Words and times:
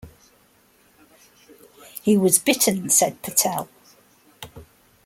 "He 2.01 2.17
was 2.17 2.39
bitten," 2.39 2.89
said 2.89 3.21
Patel. 3.21 3.69